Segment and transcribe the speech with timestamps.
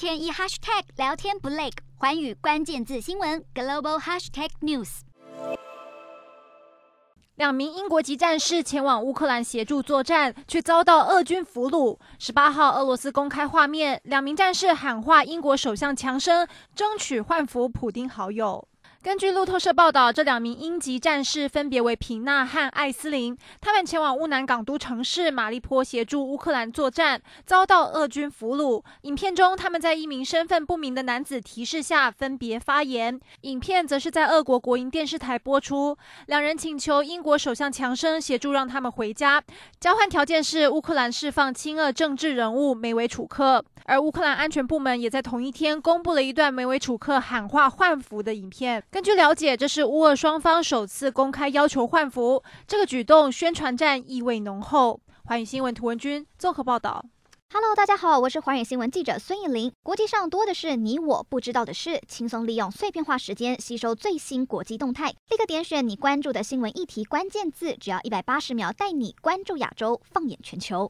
[0.00, 5.00] 天一 hashtag 聊天不累，环宇关键字新闻 global hashtag news。
[7.34, 11.98] 两名英国籍战士前往乌克兰协助作战，却遭到俄军俘虏。
[12.18, 18.66] 十八号，俄罗斯公开画面，两名战士喊话英国首相强生，争取换俘普丁好友。
[19.02, 28.84] 根据路透社报道，这两名英籍战士分别为平纳和艾斯林，他们前往乌南港都城市马利坡协助乌克兰作战，遭到俄军俘虏。
[29.02, 33.18] 影片中，他们在一名身份不明的男子提示下分别发言。
[33.40, 35.96] 影片则是在俄国国营电视台播出。
[36.26, 39.42] 两人请求英国首相强生协助让他们回家，
[39.80, 43.64] 交换条件是乌克兰释放亲俄政治人物梅维楚克。
[43.90, 48.80] 而乌克兰安全部门也在同一天公布了一段梅维楚克喊话换服的影片。
[48.88, 55.00] 根据了解，这是乌俄双方首次公开要求换服，这个举动宣传战意味浓厚。
[55.24, 57.04] 华语新闻图文君综合报道。
[57.52, 59.72] Hello，大家好，我是华语新闻记者孙艺林。
[59.82, 70.88] 国际上多的是你我不知道的事，轻松利用碎片化时间吸收最新国际动态，立刻点选你关注的新闻议题关键字，只要一百八十秒带你关注亚洲，放眼全球。